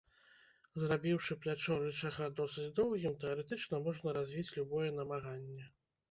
[0.83, 5.69] Зрабіўшы плячо рычага досыць доўгім, тэарэтычна, можна развіць любое намаганне.